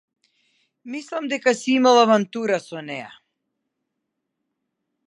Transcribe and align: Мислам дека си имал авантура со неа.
Мислам 0.93 1.27
дека 1.33 1.53
си 1.59 1.75
имал 1.81 2.01
авантура 2.05 2.59
со 2.71 2.83
неа. 2.89 3.13